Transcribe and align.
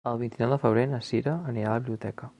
El 0.09 0.15
vint-i-nou 0.21 0.51
de 0.53 0.57
febrer 0.63 0.85
na 0.95 1.01
Sira 1.11 1.37
anirà 1.53 1.69
a 1.73 1.77
la 1.77 1.85
biblioteca. 1.85 2.29